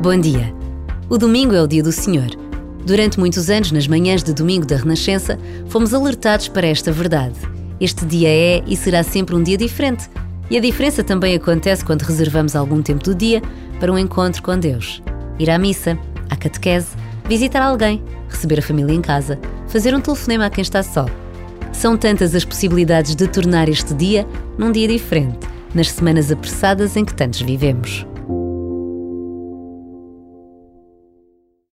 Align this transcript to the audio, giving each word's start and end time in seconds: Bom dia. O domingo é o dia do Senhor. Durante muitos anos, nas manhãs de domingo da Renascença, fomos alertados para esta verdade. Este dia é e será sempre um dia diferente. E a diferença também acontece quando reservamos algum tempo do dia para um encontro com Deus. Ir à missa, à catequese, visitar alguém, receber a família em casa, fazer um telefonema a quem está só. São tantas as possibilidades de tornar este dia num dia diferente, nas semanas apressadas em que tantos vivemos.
Bom 0.00 0.18
dia. 0.18 0.50
O 1.10 1.18
domingo 1.18 1.54
é 1.54 1.60
o 1.60 1.66
dia 1.66 1.82
do 1.82 1.92
Senhor. 1.92 2.30
Durante 2.86 3.20
muitos 3.20 3.50
anos, 3.50 3.70
nas 3.70 3.86
manhãs 3.86 4.22
de 4.22 4.32
domingo 4.32 4.64
da 4.64 4.76
Renascença, 4.76 5.38
fomos 5.68 5.92
alertados 5.92 6.48
para 6.48 6.66
esta 6.66 6.90
verdade. 6.90 7.34
Este 7.78 8.06
dia 8.06 8.30
é 8.30 8.62
e 8.66 8.78
será 8.78 9.02
sempre 9.02 9.36
um 9.36 9.42
dia 9.42 9.58
diferente. 9.58 10.08
E 10.50 10.56
a 10.56 10.60
diferença 10.60 11.04
também 11.04 11.34
acontece 11.34 11.84
quando 11.84 12.00
reservamos 12.00 12.56
algum 12.56 12.80
tempo 12.80 13.04
do 13.04 13.14
dia 13.14 13.42
para 13.78 13.92
um 13.92 13.98
encontro 13.98 14.42
com 14.42 14.58
Deus. 14.58 15.02
Ir 15.38 15.50
à 15.50 15.58
missa, 15.58 15.98
à 16.30 16.36
catequese, 16.36 16.96
visitar 17.28 17.60
alguém, 17.60 18.02
receber 18.26 18.60
a 18.60 18.62
família 18.62 18.94
em 18.94 19.02
casa, 19.02 19.38
fazer 19.68 19.94
um 19.94 20.00
telefonema 20.00 20.46
a 20.46 20.50
quem 20.50 20.62
está 20.62 20.82
só. 20.82 21.04
São 21.74 21.94
tantas 21.94 22.34
as 22.34 22.46
possibilidades 22.46 23.14
de 23.14 23.28
tornar 23.28 23.68
este 23.68 23.92
dia 23.92 24.26
num 24.56 24.72
dia 24.72 24.88
diferente, 24.88 25.46
nas 25.74 25.90
semanas 25.90 26.32
apressadas 26.32 26.96
em 26.96 27.04
que 27.04 27.12
tantos 27.12 27.42
vivemos. 27.42 28.06